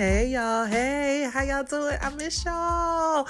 [0.00, 0.64] Hey y'all.
[0.64, 1.98] Hey, how y'all doing?
[2.00, 3.28] I miss y'all.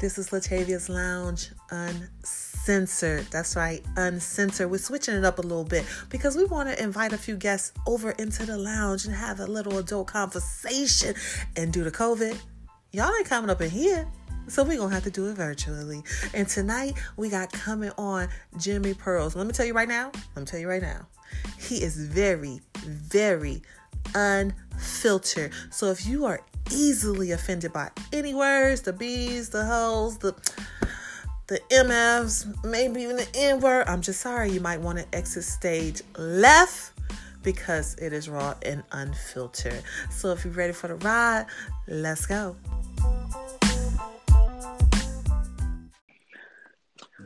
[0.00, 3.26] This is Latavia's Lounge Uncensored.
[3.30, 4.72] That's right, uncensored.
[4.72, 7.72] We're switching it up a little bit because we want to invite a few guests
[7.86, 11.14] over into the lounge and have a little adult conversation.
[11.54, 12.36] And due to COVID,
[12.90, 14.08] y'all ain't coming up in here.
[14.48, 16.02] So we're gonna have to do it virtually.
[16.34, 19.36] And tonight we got coming on Jimmy Pearls.
[19.36, 20.10] Let me tell you right now.
[20.34, 21.06] Let me tell you right now.
[21.56, 23.62] He is very, very
[24.14, 25.52] unfiltered.
[25.70, 26.40] So if you are
[26.72, 30.34] easily offended by any words, the B's, the hoes, the
[31.46, 34.50] the MFs, maybe even the N word, I'm just sorry.
[34.50, 36.92] You might want to exit stage left
[37.42, 39.82] because it is raw and unfiltered.
[40.10, 41.44] So if you're ready for the ride,
[41.86, 42.56] let's go.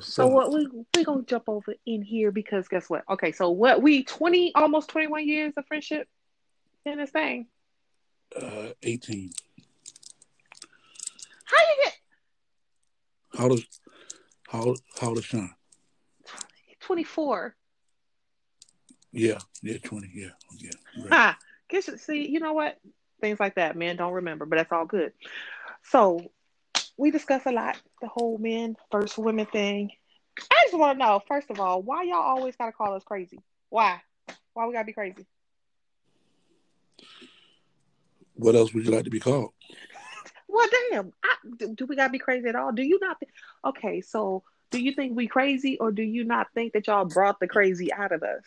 [0.01, 3.05] So what we we gonna jump over in here because guess what?
[3.09, 6.09] Okay, so what we twenty almost twenty one years of friendship
[6.85, 7.47] in this thing.
[8.35, 9.31] Uh, eighteen.
[11.45, 11.99] How you get
[13.39, 13.65] How does
[14.49, 15.55] how how does Sean?
[16.81, 17.55] twenty four?
[19.13, 20.11] Yeah, yeah, twenty.
[20.15, 20.71] Yeah, yeah.
[20.99, 21.13] Right.
[21.13, 21.39] Ha!
[21.69, 22.79] Guess see, you know what?
[23.21, 25.13] Things like that, men don't remember, but that's all good.
[25.85, 26.31] So
[26.97, 29.91] we discuss a lot the whole men versus women thing.
[30.51, 33.41] I just want to know, first of all, why y'all always gotta call us crazy?
[33.71, 34.01] Why?
[34.53, 35.27] Why we gotta be crazy?
[38.39, 39.53] What else would you like to be called?
[40.51, 41.13] Well, damn.
[41.23, 42.73] I, do, we gotta be crazy at all?
[42.73, 43.21] Do you not?
[43.21, 43.31] Think,
[43.67, 47.39] okay, so do you think we crazy, or do you not think that y'all brought
[47.39, 48.43] the crazy out of us?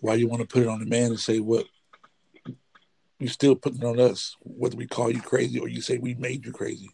[0.00, 1.66] Why you want to put it on the man and say what?
[3.18, 6.14] You still putting it on us, whether we call you crazy or you say we
[6.14, 6.90] made you crazy.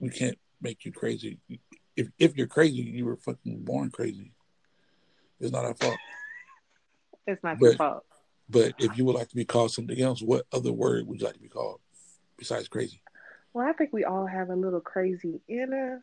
[0.00, 1.38] We can't make you crazy.
[1.94, 4.32] If if you're crazy, you were fucking born crazy.
[5.40, 5.98] It's not our fault.
[7.26, 8.04] It's not your fault.
[8.48, 11.26] But if you would like to be called something else, what other word would you
[11.26, 11.80] like to be called
[12.36, 13.00] besides crazy?
[13.52, 16.02] Well, I think we all have a little crazy in us,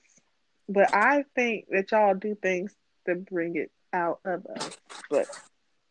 [0.69, 2.73] but I think that y'all do things
[3.05, 4.77] to bring it out of us.
[5.09, 5.27] But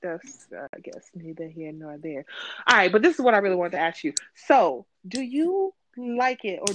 [0.03, 2.25] that's, uh, I guess, neither here nor there.
[2.66, 4.15] All right, but this is what I really wanted to ask you.
[4.47, 6.75] So, do you like it, or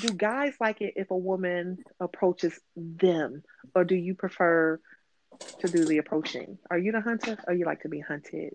[0.00, 3.42] do guys like it if a woman approaches them,
[3.74, 4.80] or do you prefer
[5.60, 6.58] to do the approaching?
[6.70, 8.54] Are you the hunter, or you like to be hunted?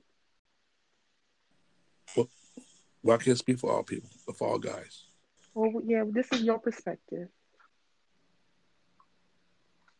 [3.08, 5.06] Well, I can't speak for all people, but for all guys.
[5.54, 7.30] Well, yeah, this is your perspective.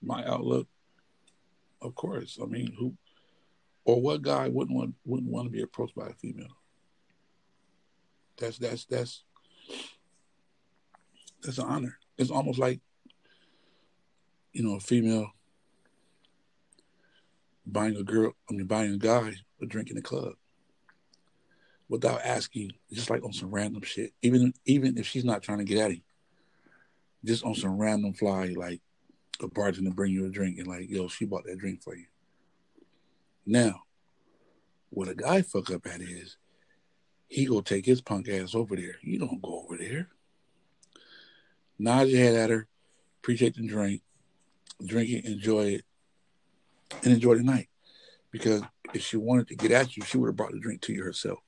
[0.02, 0.68] My outlook,
[1.82, 2.38] of course.
[2.44, 2.98] I mean, who
[3.86, 6.52] or what guy wouldn't want wouldn't want to be approached by a female?
[8.36, 9.24] That's that's that's
[11.42, 11.98] that's an honor.
[12.18, 12.82] It's almost like
[14.52, 15.32] you know a female
[17.66, 18.34] buying a girl.
[18.50, 19.32] I mean, buying a guy
[19.62, 20.34] a drink in the club
[21.90, 24.14] without asking, just like on some random shit.
[24.22, 26.02] Even even if she's not trying to get at him,
[27.26, 28.82] just on some random fly, like
[29.42, 32.06] a bartender bring you a drink and like, yo, she bought that drink for you.
[33.46, 33.84] Now,
[34.90, 36.38] what a guy fuck up at is
[37.28, 38.96] he go take his punk ass over there.
[39.02, 40.08] You don't go over there.
[41.80, 42.68] Nod your head at her,
[43.20, 44.02] appreciate the drink,
[44.84, 45.86] drink it, enjoy it,
[47.04, 47.70] and enjoy the night.
[48.32, 50.94] Because if she wanted to get at you, she would have brought the drink to
[50.94, 51.40] you herself.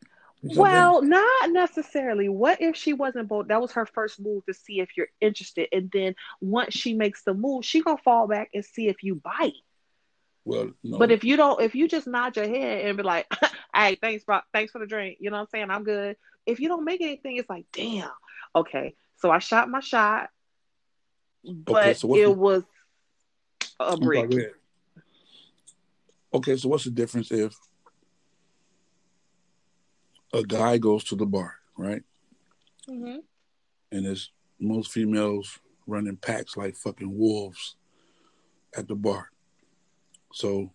[0.00, 0.35] You know what I'm saying?
[0.54, 2.28] Well, not necessarily.
[2.28, 3.48] What if she wasn't bold?
[3.48, 7.22] That was her first move to see if you're interested, and then once she makes
[7.22, 9.52] the move, she gonna fall back and see if you bite.
[10.44, 10.98] well, no.
[10.98, 13.26] But if you don't, if you just nod your head and be like,
[13.74, 15.70] "Hey, thanks, bro, thanks for the drink," you know what I'm saying?
[15.70, 16.16] I'm good.
[16.46, 18.10] If you don't make anything, it's like, damn.
[18.54, 20.28] Okay, so I shot my shot,
[21.44, 22.62] but so it the- was
[23.80, 24.18] a brick.
[24.18, 24.52] sorry, go ahead.
[26.34, 27.54] Okay, so what's the difference if
[30.36, 32.02] a guy goes to the bar, right?
[32.86, 33.16] hmm
[33.90, 34.30] And there's
[34.60, 37.76] most females running packs like fucking wolves
[38.76, 39.30] at the bar.
[40.32, 40.72] So,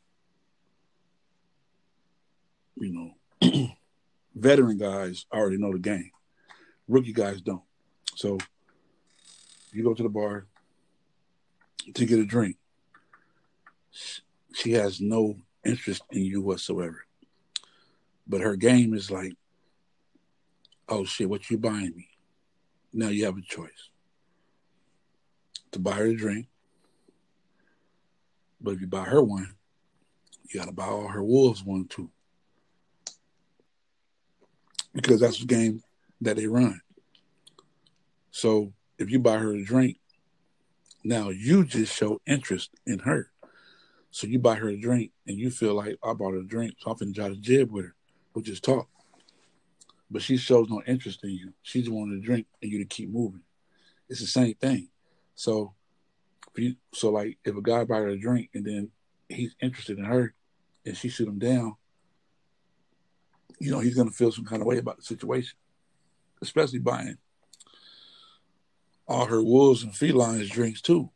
[2.76, 3.70] you know,
[4.36, 6.12] veteran guys already know the game.
[6.88, 7.62] Rookie guys don't.
[8.16, 8.38] So,
[9.72, 10.48] you go to the bar
[11.94, 12.58] to get a drink.
[14.54, 17.06] She has no interest in you whatsoever.
[18.28, 19.34] But her game is like,
[20.92, 22.10] oh shit, what you buying me?
[22.94, 23.90] Now you have a choice
[25.72, 26.48] to buy her a drink.
[28.60, 29.56] But if you buy her one,
[30.50, 32.12] you got to buy all her wolves one too.
[34.94, 35.82] Because that's the game
[36.20, 36.82] that they run.
[38.32, 39.98] So if you buy her a drink,
[41.04, 43.32] now you just show interest in her.
[44.12, 46.76] So you buy her a drink and you feel like I bought her a drink,
[46.80, 47.96] so I'm finna try to jib with her.
[48.36, 48.90] or just talk.
[50.12, 51.54] But she shows no interest in you.
[51.62, 53.42] She just wanted to drink and you to keep moving.
[54.10, 54.90] It's the same thing.
[55.36, 55.74] So,
[56.54, 58.92] if you, so like if a guy buy her a drink and then
[59.30, 60.34] he's interested in her,
[60.86, 61.76] and she shoot him down,
[63.60, 65.58] you know he's gonna feel some kind of way about the situation,
[66.42, 67.18] especially buying
[69.08, 71.10] all her wolves and felines drinks too.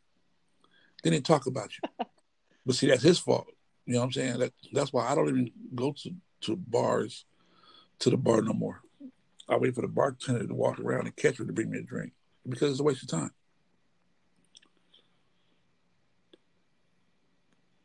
[1.02, 2.06] Then they talk about you.
[2.66, 3.48] but see, that's his fault.
[3.84, 4.38] You know what I'm saying?
[4.38, 7.24] That that's why I don't even go to, to bars
[8.00, 8.82] to the bar no more.
[9.48, 11.82] I wait for the bartender to walk around and catch her to bring me a
[11.82, 12.12] drink
[12.48, 13.30] because it's a waste of time.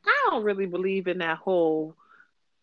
[0.05, 1.95] I don't really believe in that whole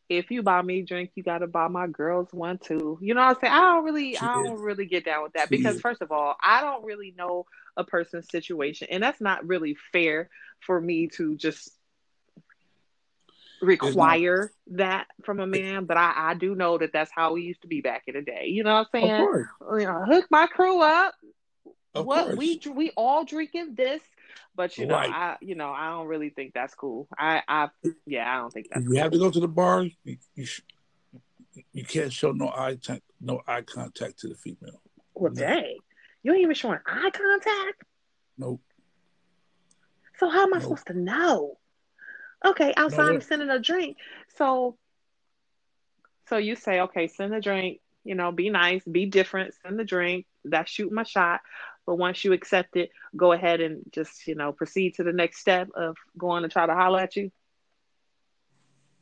[0.08, 2.98] if you buy me a drink, you gotta buy my girls one too.
[3.00, 3.52] You know what I'm saying?
[3.52, 4.46] I don't really She I is.
[4.48, 5.82] don't really get down with that She because is.
[5.82, 7.46] first of all, I don't really know
[7.76, 10.30] a person's situation and that's not really fair
[10.60, 11.77] for me to just
[13.60, 17.62] require that from a man, but I, I do know that that's how we used
[17.62, 18.46] to be back in the day.
[18.46, 19.12] You know what I'm saying?
[19.12, 19.46] Of course,
[19.80, 21.14] You know, hook my crew up.
[21.94, 22.36] of what course.
[22.36, 24.00] we we all drinking this,
[24.54, 25.10] but you know, Right.
[25.12, 27.08] I you know, I don't really think that's cool.
[27.18, 27.68] I I
[28.06, 30.62] yeah, I don't think that's you have to go to the bar, you you, sh-
[31.72, 34.80] you can't show no eye t- no eye contact to the female.
[35.14, 35.40] Well, No.
[35.40, 35.78] dang,
[36.22, 37.82] you ain't even showing eye contact.
[38.36, 38.60] Nope.
[40.18, 40.62] So how am I Nope.
[40.64, 41.58] supposed to know?
[42.44, 43.16] Okay, outside what?
[43.16, 43.96] of sending a drink.
[44.36, 44.76] So
[46.28, 49.84] so you say, okay, send a drink, you know, be nice, be different, send the
[49.84, 51.40] drink, that's shoot my shot.
[51.86, 55.40] But once you accept it, go ahead and just, you know, proceed to the next
[55.40, 57.30] step of going to try to holler at you.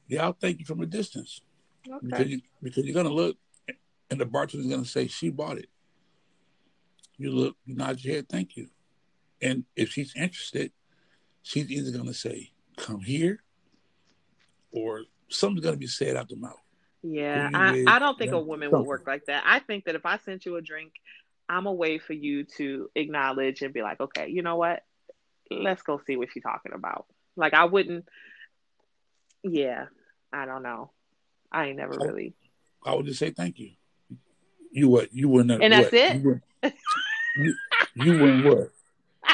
[0.07, 1.41] Yeah, I'll thank you from a distance
[2.03, 3.37] because you because you're gonna look,
[4.11, 5.69] and the bartender's gonna say she bought it.
[7.19, 8.69] You look, you nod your head, thank you,
[9.43, 10.71] and if she's interested,
[11.43, 13.43] she's either gonna say, "Come here,"
[14.71, 16.61] or something's gonna be said out the mouth.
[17.03, 19.45] Yeah, I, I don't think a woman would work like that.
[19.47, 20.93] I think that if I sent you a drink,
[21.49, 24.83] I'm a way for you to acknowledge and be like, okay, you know what?
[25.51, 27.07] Let's go see what she's talking about.
[27.37, 28.07] Like I wouldn't.
[29.45, 29.87] Yeah,
[30.33, 30.91] I don't know.
[31.53, 32.35] I ain't never So really.
[32.85, 33.71] I would just say thank you.
[34.73, 35.15] You what?
[35.15, 35.63] You wouldn't.
[35.63, 35.95] And that's what?
[35.95, 36.17] it.
[36.17, 36.75] You wouldn't.
[37.37, 37.55] You,
[37.95, 38.71] you wouldn't what?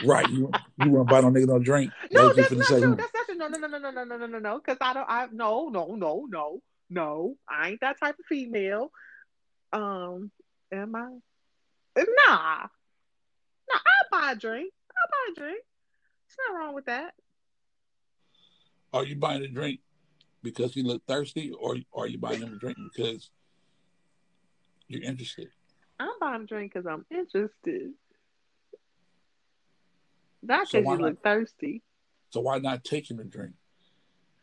[0.05, 0.29] Right.
[0.29, 1.93] You you wouldn't buy no nigga no drink.
[2.11, 2.81] No, what that's not say?
[2.81, 2.97] true.
[2.97, 3.37] That's not true.
[3.37, 4.59] No, no, no, no, no, no, no, no, no, no.
[4.59, 5.09] Because I don't.
[5.09, 7.37] I no, no, no, no, no.
[7.49, 8.91] I ain't that type of female.
[9.73, 10.31] Um,
[10.73, 11.09] am I?
[11.97, 13.79] Nah, nah.
[13.79, 14.73] I buy a drink.
[14.91, 15.65] I buy a drink.
[16.29, 17.15] There's nothing wrong with that.
[18.93, 19.81] Are you buying a drink
[20.43, 23.31] because you look thirsty, or are you buying them a drink because
[24.89, 25.49] you're interested?
[25.99, 27.93] I'm buying a drink because I'm interested.
[30.43, 31.07] Not So because why you not?
[31.11, 31.83] look thirsty.
[32.31, 33.55] So why not take him a drink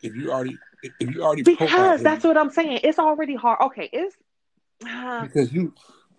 [0.01, 2.04] if you already if if you already profiled Because him?
[2.04, 2.81] that's what I'm saying.
[2.84, 3.60] It's already hard.
[3.62, 4.16] Okay, it's
[4.86, 5.74] uh, Because you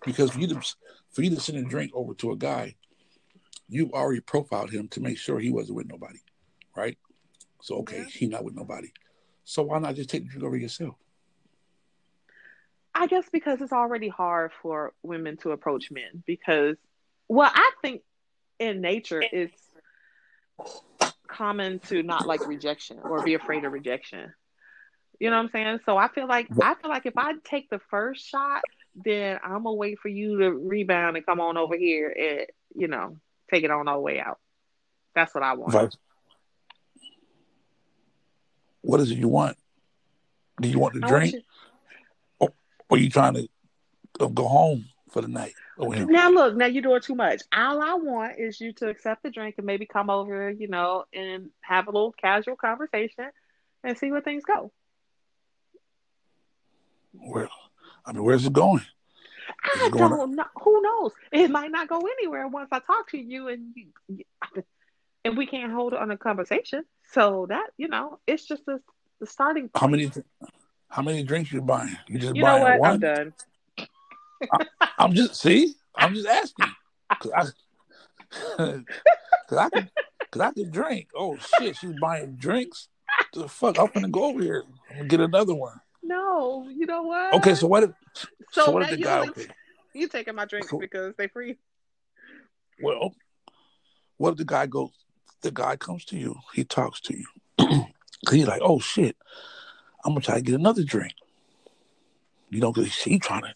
[0.05, 0.61] because for you to
[1.11, 2.75] for you to send a drink over to a guy,
[3.69, 6.19] you've already profiled him to make sure he wasn't with nobody,
[6.75, 6.97] right?
[7.61, 8.03] So okay, Yeah.
[8.13, 8.91] he not with nobody.
[9.43, 10.95] So why not just take the drink over yourself?
[12.93, 16.23] I guess because it's already hard for women to approach men.
[16.25, 16.75] Because,
[17.29, 18.01] well, I think
[18.59, 19.55] in nature it's
[21.27, 24.33] common to not like rejection or be afraid of rejection.
[25.19, 25.79] You know what I'm saying?
[25.85, 28.61] So I feel like I feel like if I take the first shot,
[28.95, 32.87] then I'm gonna wait for you to rebound and come on over here and you
[32.87, 33.17] know
[33.51, 34.39] take it on all the way out.
[35.13, 35.73] That's what I want.
[35.73, 35.97] Vice.
[38.81, 39.57] What is it you want?
[40.59, 41.45] Do you want to I want drink,
[42.39, 42.49] or
[42.89, 43.47] are you trying to
[44.29, 45.53] go home for the night?
[45.77, 47.41] Oh, now look, now you're doing too much.
[47.53, 51.05] All I want is you to accept the drink and maybe come over, you know,
[51.13, 53.29] and have a little casual conversation
[53.83, 54.71] and see where things go.
[57.13, 57.49] Well,
[58.05, 58.85] I mean, where's it going?
[59.75, 60.09] Is I it going?
[60.11, 60.45] don't know.
[60.63, 61.11] Who knows?
[61.31, 64.23] It might not go anywhere once I talk to you and you,
[65.25, 66.85] and we can't hold on a conversation.
[67.11, 68.79] So that you know, it's just the
[69.19, 70.09] the starting How many?
[70.87, 71.97] How many drinks you buying?
[72.07, 72.73] You just You know buying what?
[72.73, 73.33] I'm one?
[74.41, 74.67] Done.
[74.97, 75.75] I'm just see.
[75.95, 76.73] I'm just asking
[77.09, 77.45] because I
[78.57, 81.09] because I could because I could drink.
[81.15, 82.87] Oh shit, she's buying drinks.
[83.33, 85.79] The fuck, I'm gonna go over here and get another one.
[86.03, 87.33] No, you know what?
[87.35, 87.91] Okay, so what if
[88.51, 89.27] so, so what if the guy?
[89.27, 89.47] Okay,
[89.93, 91.57] you taking my drinks because they free.
[92.81, 93.13] well,
[94.17, 94.91] what if the guy goes?
[95.41, 96.35] The guy comes to you.
[96.53, 97.25] He talks to you.
[98.29, 99.15] He's like, oh shit,
[100.05, 101.13] I'm gonna try to get another drink.
[102.49, 103.53] You know, because he trying to.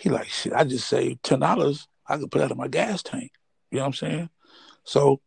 [0.00, 0.52] He like shit.
[0.52, 1.88] I just saved ten dollars.
[2.06, 3.32] I could put that in my gas tank.
[3.70, 4.30] You know what I'm saying?
[4.84, 5.20] So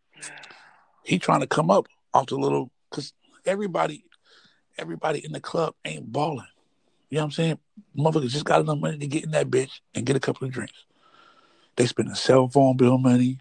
[1.03, 3.13] he trying to come up off the little because
[3.45, 4.05] everybody,
[4.77, 6.47] everybody in the club ain't balling.
[7.09, 7.59] You know what I'm saying?
[7.97, 10.53] Motherfuckers just got enough money to get in that bitch and get a couple of
[10.53, 10.85] drinks.
[11.75, 13.39] They spending cell phone bill money,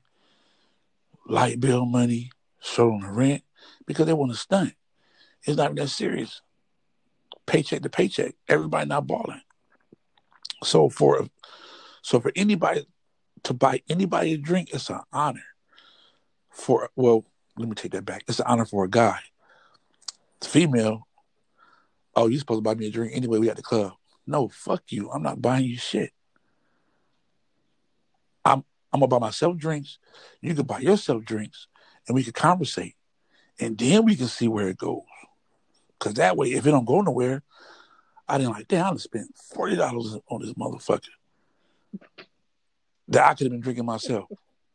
[1.26, 3.42] light bill money, showing the rent
[3.86, 4.74] because they want to stunt.
[5.44, 6.42] It's not that serious.
[7.46, 8.34] Paycheck to paycheck.
[8.48, 9.40] Everybody not balling.
[10.62, 11.26] So for
[12.02, 12.86] so for anybody
[13.44, 15.44] to buy anybody a drink, it's an honor.
[16.50, 17.24] For well,
[17.56, 18.24] let me take that back.
[18.28, 19.18] It's an honor for a guy.
[20.38, 21.06] It's female.
[22.14, 23.38] Oh, you supposed to buy me a drink anyway?
[23.38, 23.92] We at the club.
[24.26, 25.10] No, fuck you.
[25.10, 26.12] I'm not buying you shit.
[28.44, 29.98] I'm I'm gonna buy myself drinks.
[30.40, 31.68] You can buy yourself drinks,
[32.08, 32.96] and we can conversate,
[33.58, 35.02] and then we can see where it goes.
[35.98, 37.42] Cause that way, if it don't go nowhere,
[38.30, 38.68] I didn't like.
[38.68, 41.08] Damn, I spent forty dollars on this motherfucker
[43.08, 44.28] that I could have been drinking myself.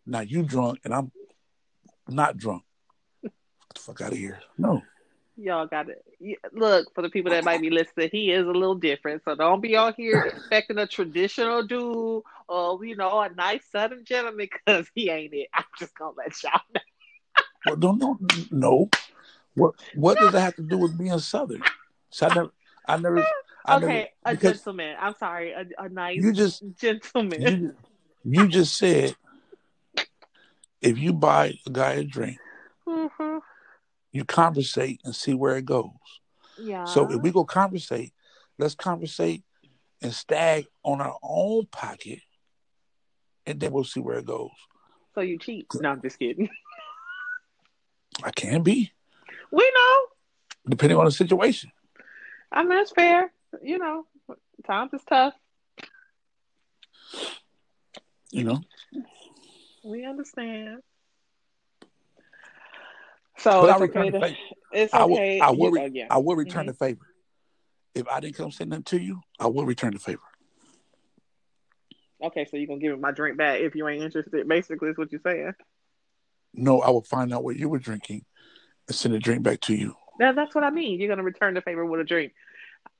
[0.05, 1.11] Now you drunk and I'm
[2.07, 2.63] not drunk.
[3.23, 3.31] Get
[3.73, 4.39] the fuck out of here.
[4.57, 4.81] No.
[5.37, 6.03] Y'all got it.
[6.53, 9.21] Look, for the people that might be listening, he is a little different.
[9.25, 14.05] So don't be out here expecting a traditional dude or, you know, a nice southern
[14.05, 15.49] gentleman because he ain't it.
[15.53, 16.81] I'm just going to let y'all know.
[17.65, 18.89] well, don't, don't, no.
[19.55, 21.63] What, what does that have to do with being southern?
[22.11, 22.51] So I never,
[22.87, 23.25] I never,
[23.67, 24.95] I okay, a gentleman.
[24.99, 27.75] I'm sorry, a, a nice you just, gentleman.
[28.23, 29.15] You, you just said
[30.81, 32.37] if you buy a guy a drink,
[32.87, 33.37] mm-hmm.
[34.11, 35.89] you conversate and see where it goes.
[36.59, 36.85] Yeah.
[36.85, 38.13] So if we go conversate,
[38.59, 39.43] let's conversate
[40.01, 42.19] and stag on our own pocket,
[43.47, 44.51] and then we'll see where it goes.
[45.15, 45.67] So you cheat?
[45.73, 46.49] No, I'm just kidding.
[48.23, 48.91] I can be.
[49.51, 50.05] We know.
[50.69, 51.71] Depending on the situation.
[52.51, 53.31] I mean, that's fair.
[53.61, 54.05] You know,
[54.65, 55.33] times is tough.
[58.31, 58.59] You know.
[59.83, 60.79] We understand.
[63.37, 64.11] So it's okay.
[64.11, 64.35] To,
[64.71, 65.13] it's I will.
[65.13, 65.39] okay.
[65.39, 65.71] I will.
[65.71, 66.07] re- yeah.
[66.09, 66.69] I will return Mhm.
[66.69, 67.05] the favor.
[67.93, 70.21] If I didn't come say them to you, I will return the favor.
[72.21, 74.47] Okay, so you're gonna give me my drink back if you ain't interested.
[74.47, 75.53] Basically, is what you're saying.
[76.53, 78.25] No, I will find out what you were drinking
[78.87, 79.95] and send a drink back to you.
[80.19, 80.99] That, that's what I mean.
[80.99, 82.33] You're gonna return the favor with a drink.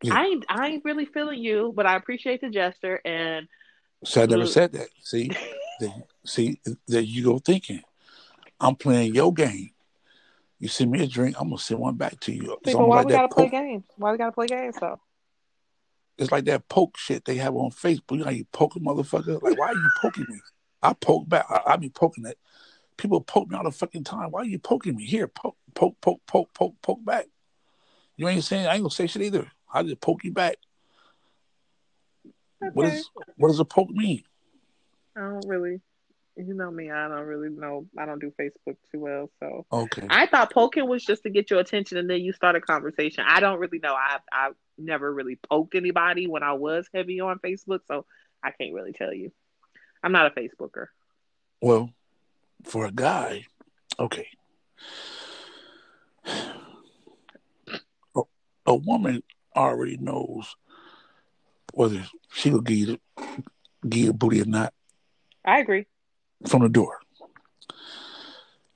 [0.05, 0.13] Yeah.
[0.15, 3.47] I ain't I ain't really feeling you, but I appreciate the gesture and
[4.03, 4.89] So I never said that.
[5.01, 5.31] See,
[6.25, 7.81] see, there you go thinking.
[8.59, 9.71] I'm playing your game.
[10.59, 12.57] You send me a drink, I'm gonna send one back to you.
[12.63, 13.85] It's but why like we gotta play games?
[13.97, 14.99] Why we gotta play games though?
[16.19, 18.17] It's like that poke shit they have on Facebook.
[18.19, 19.41] You know, you poke a motherfucker.
[19.41, 20.39] Like, why are you poking me?
[20.83, 21.45] I poke back.
[21.49, 22.37] I, I be poking it.
[22.95, 24.29] People poke me all the fucking time.
[24.29, 25.03] Why are you poking me?
[25.03, 27.25] Here, poke, poke, poke, poke, poke, poke back.
[28.15, 28.67] You ain't saying.
[28.67, 29.51] I ain't gonna say shit either.
[29.73, 30.55] I just poke you back.
[32.59, 32.95] What Okay.
[32.97, 34.23] is what does a poke mean?
[35.15, 35.81] I don't really
[36.37, 40.07] you know me, I don't really know I don't do Facebook too well, so Okay.
[40.09, 43.23] I thought poking was just to get your attention and then you start a conversation.
[43.27, 43.95] I don't really know.
[43.95, 48.05] I've I've never really poked anybody when I was heavy on Facebook, so
[48.43, 49.31] I can't really tell you.
[50.03, 50.87] I'm not a Facebooker.
[51.61, 51.89] Well,
[52.63, 53.45] for a guy,
[53.99, 54.27] okay.
[58.15, 58.21] A,
[58.65, 59.23] a woman
[59.55, 60.55] already knows
[61.73, 62.97] whether she will give you,
[63.87, 64.73] give you a booty or not
[65.43, 65.85] I agree.
[66.47, 66.99] from the door.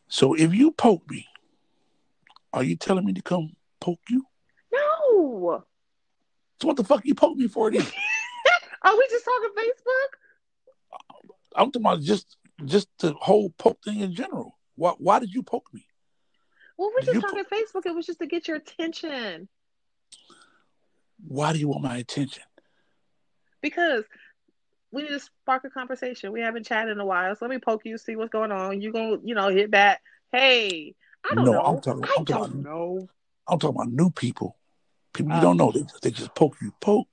[0.08, 1.28] So if you poke me,
[2.54, 4.26] are you telling me to come poke you?
[4.72, 5.64] No.
[6.62, 7.86] So what the fuck you poke me for then?
[8.82, 10.98] Are we just talking Facebook?
[11.56, 14.58] I'm talking about just just the whole poke thing in general.
[14.76, 15.86] Why why did you poke me?
[16.78, 17.86] Well, we're Do just talking Facebook.
[17.86, 19.48] It was just to get your attention.
[21.28, 22.44] Why do you want my attention?
[23.62, 24.06] because
[24.92, 26.32] we need to spark a conversation.
[26.32, 28.82] We haven't chatted in a while, so let me poke you, see what's going on.
[28.82, 30.02] You gonna, you know, hit back.
[30.32, 30.96] Hey,
[31.30, 31.62] I don't No, know.
[31.62, 33.10] I'm talking- I I'm talking don't know.
[33.48, 34.58] I'm talking about new people.
[35.14, 35.42] People you Oh.
[35.42, 35.72] don't know.
[35.72, 36.72] They, they just poke you.
[36.80, 37.08] Poke.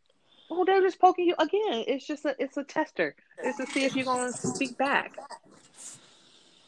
[0.49, 1.85] Well, they're just poking you again.
[1.89, 3.17] It's just a, it's a tester.
[3.43, 5.19] It's to see if you're gonna speak back.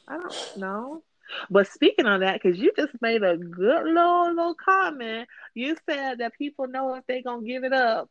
[0.09, 1.03] I don't know.
[1.51, 5.29] But speaking on that, because you just made a good little little comment.
[5.55, 8.11] You said that people know if they're gonna give it up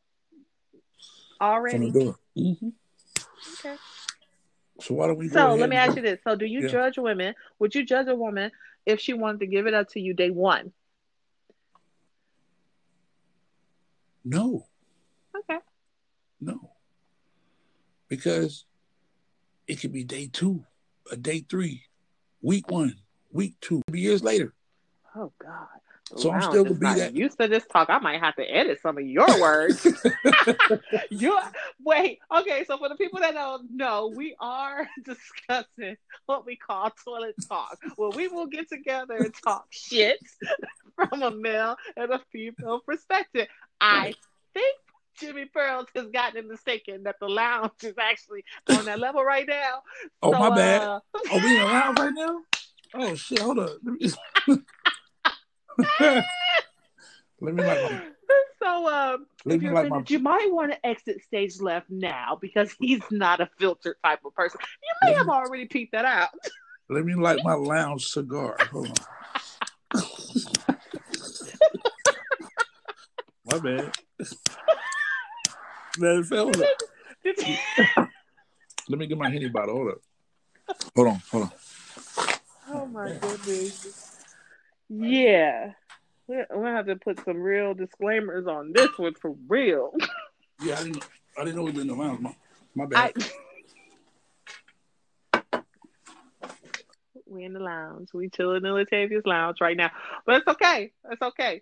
[1.41, 1.91] already.
[1.91, 2.15] the door.
[2.35, 2.69] hmm
[3.59, 3.75] Okay.
[4.81, 6.69] So why don't we So let me ask you this: So, do you Yeah.
[6.69, 7.33] judge women?
[7.59, 8.51] Would you judge a woman
[8.85, 10.73] if she wanted to give it up to you day one?
[14.23, 14.67] No,
[15.37, 15.59] Okay.
[16.41, 16.71] no,
[18.09, 18.65] because
[19.67, 20.65] it could be day two,
[21.09, 21.83] a day three,
[22.41, 22.95] week one,
[23.37, 24.53] week two, years later.
[25.15, 25.67] Oh God.
[26.15, 27.89] So I'm still gonna be that- used to this talk.
[27.89, 29.85] I might have to edit some of your words.
[31.09, 31.37] you
[31.83, 32.19] wait.
[32.35, 37.35] Okay, so for the people that don't know, we are discussing what we call toilet
[37.47, 40.19] talk, where we will get together and talk shit
[40.95, 43.47] from a male and a female perspective.
[43.81, 44.13] I
[44.53, 44.77] think
[45.19, 49.81] Jimmy Pearls has gotten thinking that the lounge is actually on that level right now.
[50.21, 50.81] Oh So, my bad.
[50.81, 52.39] uh, Oh, we in the lounge right now?
[52.99, 53.77] Oh shit, hold up.
[53.83, 54.11] Let me,
[57.39, 58.01] Let me like my
[58.61, 62.37] so um, let if you're like my you might want to exit stage left now
[62.41, 64.59] because he's not a filtered type of person.
[64.63, 66.29] You may have already peeped that out.
[66.89, 68.57] let me light my lounge cigar.
[68.71, 68.95] Hold on.
[73.45, 73.91] my bad.
[75.99, 76.67] Man, hold up.
[78.89, 79.75] Let me get my henny bottle.
[79.75, 79.97] Hold up.
[80.95, 81.51] Hold on, hold on.
[82.97, 84.25] My goodness.
[84.89, 85.73] Yeah.
[86.27, 89.93] We're we're gonna have to put some real disclaimers on this one for real.
[90.61, 92.19] Yeah, I didn't I didn't know we was in the lounge.
[92.21, 92.35] My,
[92.75, 93.13] my I, bad.
[97.27, 98.09] we in the lounge.
[98.13, 99.91] We chilling in Latavia's lounge right now.
[100.25, 100.91] But it's okay.
[101.11, 101.61] It's okay.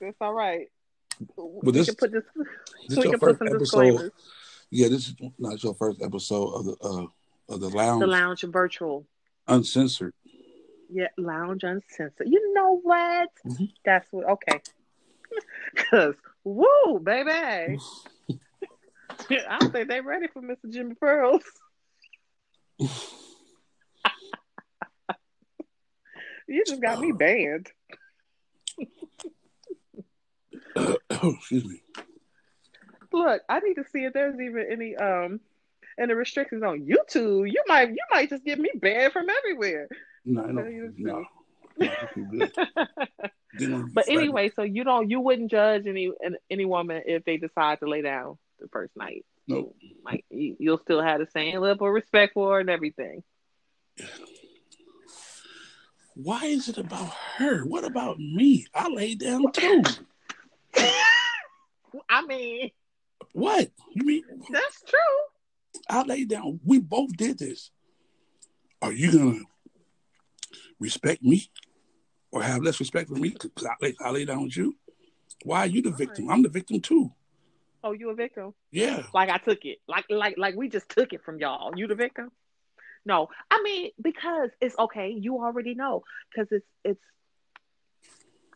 [0.00, 0.68] It's all right.
[1.36, 2.22] we this- can put this,
[2.88, 3.58] this we your can put first some episode.
[3.58, 4.10] disclaimers.
[4.70, 7.06] Yeah, this is not your first episode of the uh
[7.54, 9.04] of the lounge, The lounge virtual.
[9.48, 10.14] uncensored.
[10.92, 12.26] Yeah, lounge uncensored.
[12.26, 13.30] You know what?
[13.46, 13.72] Mhm.
[13.84, 14.28] That's what.
[14.28, 14.60] Okay.
[15.90, 17.78] Cause woo, baby.
[19.30, 20.68] I don't think they're ready for Mr.
[20.70, 21.42] Jimmy Pearls.
[26.48, 27.70] you just got me banned.
[31.10, 31.82] Excuse me.
[33.12, 35.40] Look, I need to see if there's even any um
[35.98, 37.50] any restrictions on YouTube.
[37.50, 39.88] You might you might just get me banned from everywhere.
[40.24, 40.92] No, no, no.
[40.96, 41.24] no
[41.78, 42.52] this is good.
[43.58, 46.10] They gonna be But anyway, so you don't you wouldn't judge any
[46.50, 49.24] any woman if they decide to lay down the first night.
[49.46, 49.76] Nope.
[50.04, 53.22] Like you, you'll still have the same level of respect for her and everything.
[56.14, 57.64] Why is it about her?
[57.64, 58.66] What about me?
[58.74, 59.82] I lay down too.
[62.08, 62.70] I mean,
[63.32, 63.70] What?
[63.92, 64.98] You mean that's true.
[65.88, 66.60] I lay down?
[66.64, 67.70] We both did this.
[68.80, 69.40] Are you gonna
[70.82, 71.50] respect me
[72.30, 74.76] or have less respect for me because I lay, I lay down with you?
[75.44, 76.30] Why are you the victim?
[76.30, 77.12] I'm the victim too.
[77.84, 78.54] Oh, you a victim?
[78.70, 79.02] Yeah.
[79.12, 79.78] Like I took it.
[79.88, 81.72] Like like like we just took it from y'all.
[81.76, 82.30] You the victim?
[83.04, 85.10] No, I mean because it's okay.
[85.10, 87.00] You already know because it's it's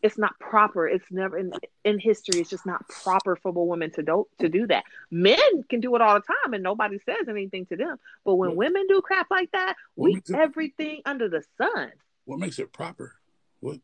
[0.03, 0.87] it's not proper.
[0.87, 1.53] It's never in
[1.85, 2.41] in history.
[2.41, 4.85] It's just not proper for a woman to do to do that.
[5.11, 7.97] Men can do it all the time, and nobody says anything to them.
[8.25, 11.91] But when women do crap like that, we everything under the sun.
[12.27, 13.15] What makes it proper?
[13.61, 13.79] What?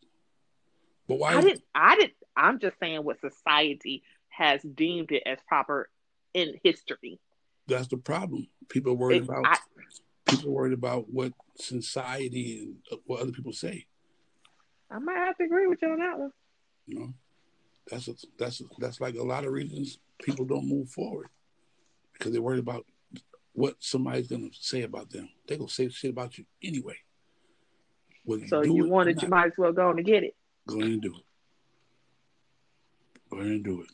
[1.09, 1.35] But why?
[1.35, 1.63] I didn't.
[1.75, 2.13] I didn't.
[2.37, 5.89] I'm just saying what society has deemed it as proper
[6.35, 7.19] in history.
[7.69, 8.49] That's the problem.
[8.69, 9.47] People are worried It- about.
[9.47, 9.59] I-
[10.29, 13.87] people worried about what society and what other people say.
[14.91, 16.33] I might have to agree with you on that one.
[16.87, 17.15] You know,
[17.91, 21.29] that's a, that's a, that's like a lot of reasons people don't move forward
[22.13, 22.87] because they're worried about
[23.53, 25.29] what somebody's gonna say about them.
[25.47, 26.97] They gonna say shit about you anyway.
[28.25, 30.37] Whether So you it want it, you might as well go on and get it.
[30.67, 31.25] go ahead and do it.
[33.31, 33.89] Go ahead and do it.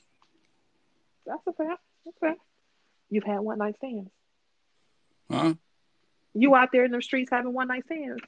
[1.27, 1.81] That's a fact.
[2.05, 2.41] That's a fact.
[3.11, 4.11] You've had one night stands.
[5.31, 5.55] Huh?
[6.35, 8.21] You out there in the streets having one night stands.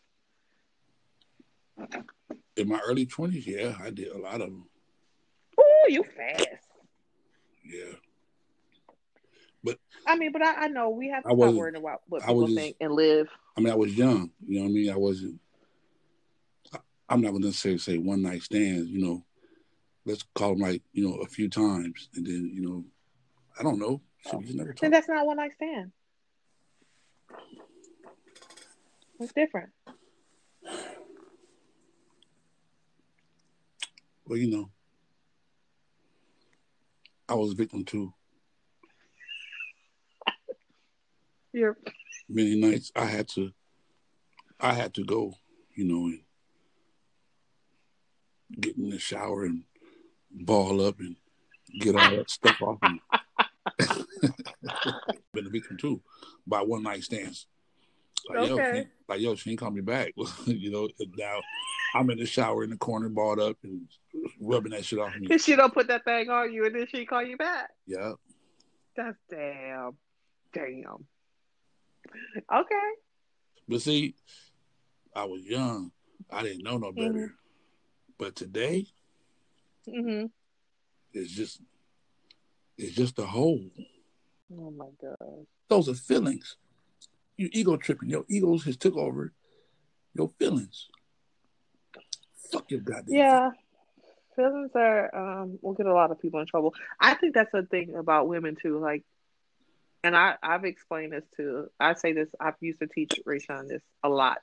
[2.57, 4.67] In my early twenties, yeah, I did a lot of them.
[5.59, 6.47] Ooh, you fast.
[7.65, 7.93] Yeah,
[9.63, 12.23] But I mean, but I, I know we have to I stop worrying about what
[12.23, 13.29] people think and live.
[13.57, 14.31] I mean, I was young.
[14.47, 14.91] You know what I mean?
[14.91, 15.39] I wasn't.
[17.11, 18.89] I'm not gonna necessarily say one night stands.
[18.89, 19.25] You know,
[20.07, 22.85] let's call them like you know a few times, and then you know,
[23.59, 24.01] I don't know.
[24.25, 25.91] Just never Then that's not one night stand.
[29.17, 29.71] What's different.
[34.25, 34.71] Well, you know,
[37.29, 38.15] I was a victim too.
[41.53, 41.77] You're
[42.29, 43.51] Many nights I had to,
[44.61, 45.35] I had to go.
[45.75, 46.21] You know, and
[48.59, 49.63] get in the shower and
[50.31, 51.17] ball up and
[51.79, 53.01] get all that stuff off me.
[55.33, 56.03] Been a victim too
[56.47, 57.47] by one night stands.
[58.29, 58.83] Like, yo, Okay.
[58.83, 60.13] she, like yo, she ain't call me back.
[60.47, 61.41] you know, now
[61.95, 63.83] I'm in the shower in the corner, balled up and
[64.41, 65.39] rubbing that shit off me.
[65.39, 67.71] she don't put that thing on you and then she call you back.
[67.87, 68.13] Yeah,
[68.97, 69.97] That's damn.
[70.53, 71.07] Damn.
[72.53, 72.75] Okay.
[73.69, 74.15] but see,
[75.15, 75.93] I was young.
[76.31, 77.13] I didn't know no better.
[77.13, 77.31] Mhm.
[78.21, 78.87] But today,
[79.89, 80.27] hmm
[81.15, 81.61] it's just,
[82.77, 83.65] it's just a hole.
[84.53, 85.47] Oh my god.
[85.69, 86.57] Those are feelings.
[87.39, 88.11] You ego tripping.
[88.11, 89.33] Your egos has took over
[90.15, 90.89] your feelings.
[92.53, 93.17] Fuck your goddamn.
[93.17, 93.51] Yeah.
[94.37, 96.75] feelings are um will get a lot of people in trouble.
[97.01, 98.79] I think that's the thing about women too.
[98.79, 99.03] Like,
[100.05, 101.69] and I I've explained this to.
[101.81, 102.29] I say this.
[102.39, 104.39] I've used to teach Rayshon this a lot.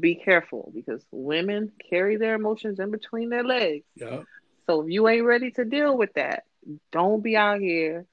[0.00, 3.84] Be careful because women carry their emotions in between their legs.
[3.94, 4.22] Yeah.
[4.66, 6.44] So if you ain't ready to deal with that,
[6.90, 8.06] don't be out here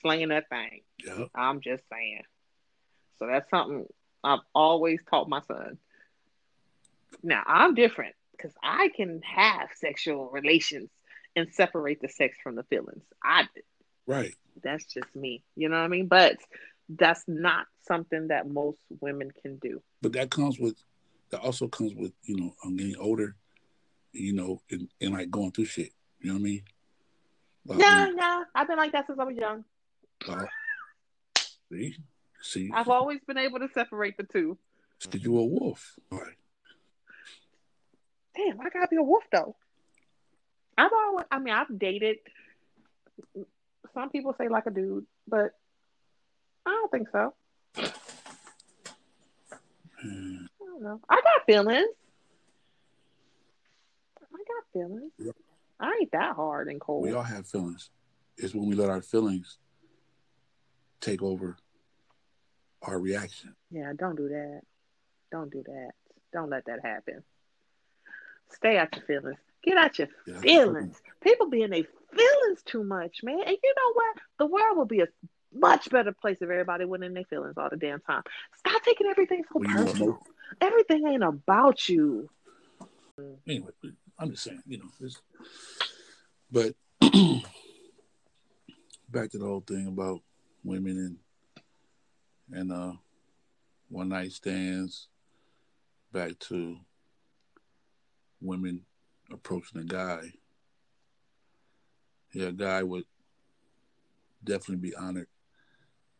[0.00, 0.80] slaying that thing.
[1.04, 1.26] Yeah.
[1.34, 2.22] I'm just saying.
[3.18, 3.86] So that's something
[4.24, 5.78] I've always taught my son.
[7.22, 10.90] Now I'm different because I can have sexual relations
[11.36, 13.04] and separate the sex from the feelings.
[13.22, 13.46] I
[14.06, 14.34] Right.
[14.62, 15.42] that's just me.
[15.56, 16.06] You know what I mean?
[16.06, 16.36] But
[16.88, 19.82] that's not something that most women can do.
[20.00, 20.76] But that comes with
[21.30, 23.36] that also comes with, you know, I'm getting older,
[24.12, 25.92] you know, and, and like going through shit.
[26.20, 26.62] You know what I mean?
[27.66, 28.42] Like, Yeah, yeah.
[28.54, 29.64] I've been like that since I was young.
[30.28, 30.46] uh,
[31.70, 31.96] see,
[32.40, 34.58] see, I've always been able to separate the two.
[34.98, 35.94] see, you a wolf.
[36.10, 36.34] Right.
[38.36, 39.56] Damn, I gotta be a wolf though.
[40.76, 42.18] I've always, I mean, I've dated.
[43.94, 45.52] Some people say like a dude, but
[46.64, 47.34] I don't think so.
[50.00, 50.46] Hmm.
[50.78, 51.00] I don't know.
[51.08, 51.88] I got feelings.
[54.20, 55.12] I got feelings.
[55.18, 55.32] Yeah.
[55.80, 57.02] I ain't that hard and cold.
[57.02, 57.90] We all have feelings.
[58.36, 59.58] It's when we let our feelings
[61.00, 61.56] take over
[62.82, 63.54] our reaction.
[63.70, 64.60] Yeah, don't do that.
[65.32, 65.90] Don't do that.
[66.32, 67.22] Don't let that happen.
[68.50, 69.38] Stay out your feelings.
[69.64, 70.40] Get out your Yeah.
[70.40, 71.00] feelings.
[71.20, 73.40] People be in their feelings too much, man.
[73.40, 74.16] And you know what?
[74.38, 75.08] The world will be a
[75.52, 78.22] much better place if everybody went in their feelings all the damn time.
[78.56, 80.20] Stop taking everything so want personal.
[80.60, 82.28] Everything ain't about you.
[83.46, 83.70] Anyway,
[84.18, 85.20] I'm just saying, you know, it's,
[86.50, 86.74] but
[89.10, 90.20] back to the whole thing about
[90.64, 91.18] women and
[92.60, 92.92] and uh
[93.90, 95.08] one night stands,
[96.12, 96.76] back to
[98.40, 98.82] women
[99.32, 100.20] approaching a guy.
[102.32, 103.04] Yeah, a guy would
[104.44, 105.26] definitely be honored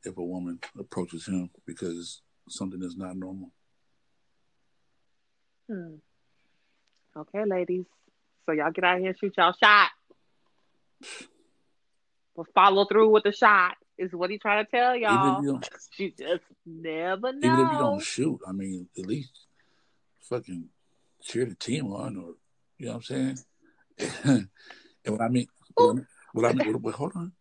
[0.05, 3.51] if a woman approaches him because something is not normal.
[5.71, 5.97] Hmm.
[7.17, 7.85] Okay, ladies.
[8.47, 9.91] So y'all get out here and shoot y'all shot.
[12.37, 15.61] But follow through with the shot is what he trying to tell Even if y'all.
[15.99, 17.39] you just never know.
[17.43, 19.33] even if you don't shoot, I mean, at least
[20.23, 20.69] fucking
[21.23, 22.35] cheer the team on, or
[22.79, 23.39] you know what I'm saying.
[24.25, 24.49] and
[25.17, 27.33] what I mean, what I mean, what I mean, what, what- hold on.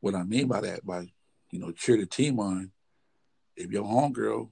[0.00, 1.08] What I mean by that, by
[1.50, 2.70] you know, cheer the team on.
[3.56, 4.48] If your homegirl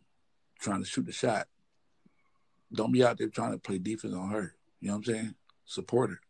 [0.60, 1.46] trying to shoot the shot,
[2.72, 4.54] don't be out there trying to play defense on her.
[4.80, 5.34] You know what I'm saying?
[5.64, 6.20] Support her.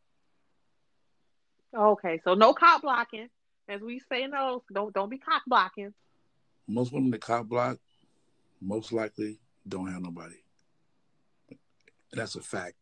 [1.76, 3.28] Okay, so no cop blocking.
[3.68, 5.92] As we say no, don't don't be cock blocking.
[6.68, 7.78] Most women that cop block,
[8.60, 10.36] most likely don't have nobody.
[11.50, 12.74] And that's a fact.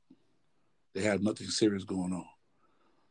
[0.95, 2.27] They have nothing serious going on.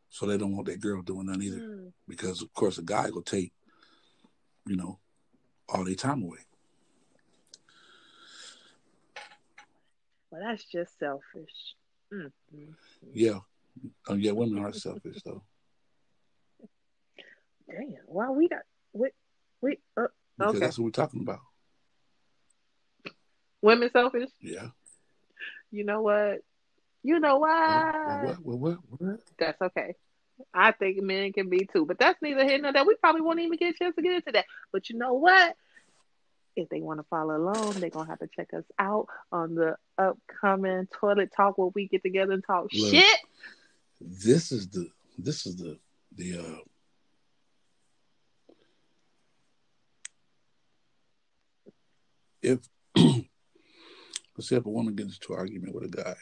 [0.09, 1.57] So they don't want that girl doing nothing either.
[1.57, 1.87] Hmm.
[2.07, 3.51] Because of course a guy will take,
[4.65, 4.99] you know,
[5.69, 6.39] all their time away.
[10.31, 11.75] Well, that's just selfish.
[12.11, 12.73] Mm, mm, mm.
[13.13, 13.39] Yeah.
[14.07, 15.43] Um, yeah, women are selfish though.
[17.67, 17.95] Damn.
[18.07, 18.61] Why we got
[18.93, 19.09] we
[19.61, 20.59] we uh, Because okay.
[20.59, 21.39] that's what we're talking about.
[23.61, 24.29] Women selfish.
[24.41, 24.69] Yeah.
[25.71, 26.39] You know what?
[27.03, 27.37] You know?
[27.37, 27.55] What,
[28.23, 29.19] what, what, what, what?
[29.37, 29.95] That's okay.
[30.53, 32.85] I think men can be too, but that's neither here nor there.
[32.85, 34.45] We probably won't even get a chance to get into that.
[34.71, 35.55] But you know what?
[36.55, 39.75] If they want to follow along, they're gonna have to check us out on the
[39.97, 42.91] upcoming toilet talk where we get together and talk Look.
[42.91, 43.19] shit.
[43.99, 45.79] This is the this is the
[46.15, 46.61] the uh
[52.43, 52.59] if
[52.95, 56.15] let's say if a woman gets into an argument with a guy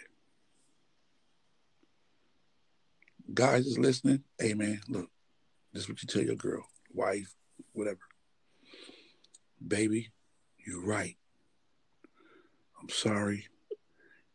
[3.33, 5.09] guys is listening hey man look
[5.73, 7.33] this is what you tell your girl wife
[7.73, 7.99] whatever.
[9.65, 10.11] Baby
[10.65, 11.17] you're right.
[12.81, 13.47] I'm sorry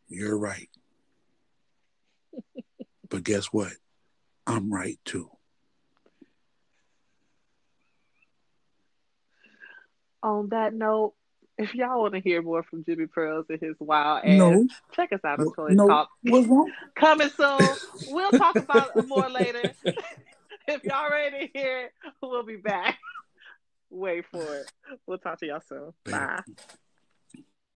[0.07, 0.69] you're right.
[3.09, 3.71] But guess what?
[4.45, 5.29] I'm right too.
[10.21, 11.13] On that note,
[11.57, 15.11] if y'all want to hear more from Jimmy Pearls and his wild ass, no check
[15.11, 16.09] us out on Toilet no Talk.
[16.23, 17.59] what's wrong Coming soon.
[18.07, 19.73] We'll talk about it more later.
[20.67, 21.91] if y'all ready to hear it,
[22.21, 22.97] we'll be back.
[23.89, 24.71] Wait for it.
[25.05, 25.93] We'll talk to y'all soon.
[26.05, 26.41] Bye.